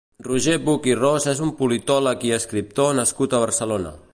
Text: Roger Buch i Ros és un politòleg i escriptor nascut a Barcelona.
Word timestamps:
Roger 0.27 0.55
Buch 0.69 0.87
i 0.91 0.95
Ros 1.01 1.27
és 1.33 1.43
un 1.47 1.51
politòleg 1.59 2.25
i 2.31 2.33
escriptor 2.39 2.99
nascut 3.01 3.37
a 3.39 3.43
Barcelona. 3.45 3.95